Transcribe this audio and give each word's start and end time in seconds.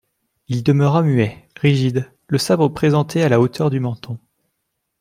Il 0.47 0.63
demeura 0.63 1.03
muet, 1.03 1.47
rigide, 1.57 2.11
le 2.27 2.39
sabre 2.39 2.69
présenté 2.69 3.21
à 3.21 3.29
la 3.29 3.39
hauteur 3.39 3.69
du 3.69 3.79
menton. 3.79 4.17